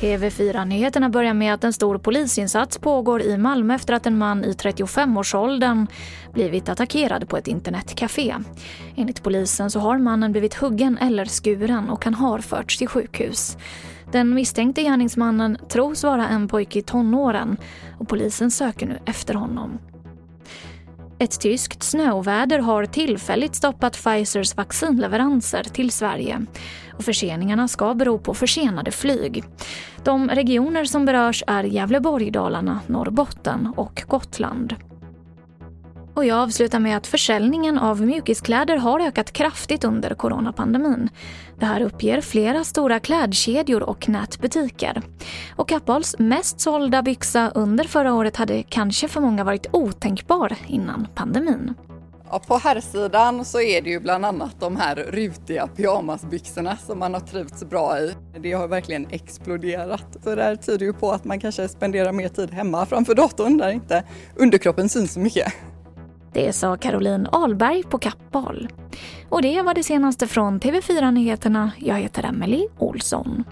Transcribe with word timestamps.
TV4-nyheterna 0.00 1.08
börjar 1.08 1.34
med 1.34 1.54
att 1.54 1.64
en 1.64 1.72
stor 1.72 1.98
polisinsats 1.98 2.78
pågår 2.78 3.22
i 3.22 3.38
Malmö 3.38 3.74
efter 3.74 3.94
att 3.94 4.06
en 4.06 4.18
man 4.18 4.44
i 4.44 4.52
35-årsåldern 4.52 5.86
blivit 6.32 6.68
attackerad 6.68 7.28
på 7.28 7.36
ett 7.36 7.48
internetcafé. 7.48 8.34
Enligt 8.96 9.22
polisen 9.22 9.70
så 9.70 9.80
har 9.80 9.98
mannen 9.98 10.32
blivit 10.32 10.54
huggen 10.54 10.98
eller 10.98 11.24
skuren 11.24 11.90
och 11.90 12.04
han 12.04 12.14
har 12.14 12.38
förts 12.38 12.78
till 12.78 12.88
sjukhus. 12.88 13.56
Den 14.12 14.34
misstänkte 14.34 14.82
gärningsmannen 14.82 15.58
tros 15.68 16.04
vara 16.04 16.28
en 16.28 16.48
pojke 16.48 16.78
i 16.78 16.82
tonåren 16.82 17.56
och 17.98 18.08
polisen 18.08 18.50
söker 18.50 18.86
nu 18.86 18.98
efter 19.06 19.34
honom. 19.34 19.78
Ett 21.18 21.40
tyskt 21.40 21.82
snöoväder 21.82 22.58
har 22.58 22.86
tillfälligt 22.86 23.54
stoppat 23.54 23.92
Pfizers 23.92 24.56
vaccinleveranser 24.56 25.62
till 25.62 25.90
Sverige. 25.90 26.46
Och 26.92 27.04
förseningarna 27.04 27.68
ska 27.68 27.94
bero 27.94 28.18
på 28.18 28.34
försenade 28.34 28.90
flyg. 28.90 29.44
De 30.04 30.28
regioner 30.28 30.84
som 30.84 31.04
berörs 31.04 31.44
är 31.46 31.64
Gävleborg, 31.64 32.30
Dalarna, 32.30 32.80
Norrbotten 32.86 33.72
och 33.76 34.02
Gotland. 34.06 34.74
Och 36.14 36.24
jag 36.24 36.38
avslutar 36.38 36.78
med 36.80 36.96
att 36.96 37.06
försäljningen 37.06 37.78
av 37.78 38.02
mjukiskläder 38.02 38.76
har 38.76 39.00
ökat 39.00 39.32
kraftigt 39.32 39.84
under 39.84 40.14
coronapandemin. 40.14 41.08
Det 41.58 41.66
här 41.66 41.80
uppger 41.80 42.20
flera 42.20 42.64
stora 42.64 43.00
klädkedjor 43.00 43.82
och 43.82 44.08
nätbutiker. 44.08 45.02
Och 45.56 45.68
Kappahls 45.68 46.16
mest 46.18 46.60
sålda 46.60 47.02
byxa 47.02 47.50
under 47.54 47.84
förra 47.84 48.14
året 48.14 48.36
hade 48.36 48.62
kanske 48.62 49.08
för 49.08 49.20
många 49.20 49.44
varit 49.44 49.66
otänkbar 49.72 50.56
innan 50.66 51.06
pandemin. 51.14 51.74
Ja, 52.30 52.38
på 52.46 52.56
herrsidan 52.56 53.44
så 53.44 53.60
är 53.60 53.82
det 53.82 53.90
ju 53.90 54.00
bland 54.00 54.26
annat 54.26 54.60
de 54.60 54.76
här 54.76 54.96
rutiga 54.96 55.66
pyjamasbyxorna 55.66 56.76
som 56.76 56.98
man 56.98 57.14
har 57.14 57.20
trivts 57.20 57.64
bra 57.64 57.98
i. 57.98 58.14
Det 58.38 58.52
har 58.52 58.68
verkligen 58.68 59.06
exploderat. 59.10 60.16
Så 60.24 60.34
det 60.34 60.42
här 60.42 60.56
tyder 60.56 60.86
ju 60.86 60.92
på 60.92 61.10
att 61.12 61.24
man 61.24 61.40
kanske 61.40 61.68
spenderar 61.68 62.12
mer 62.12 62.28
tid 62.28 62.50
hemma 62.50 62.86
framför 62.86 63.14
datorn 63.14 63.58
där 63.58 63.70
inte 63.70 64.04
underkroppen 64.36 64.88
syns 64.88 65.12
så 65.12 65.20
mycket. 65.20 65.52
Det 66.34 66.52
sa 66.52 66.76
Caroline 66.76 67.28
Ahlberg 67.32 67.82
på 67.82 67.98
Kappahl. 67.98 68.68
Och 69.28 69.42
det 69.42 69.62
var 69.62 69.74
det 69.74 69.82
senaste 69.82 70.26
från 70.26 70.60
TV4 70.60 71.10
Nyheterna. 71.10 71.70
Jag 71.78 71.94
heter 71.94 72.24
Emily 72.24 72.66
Olsson. 72.78 73.44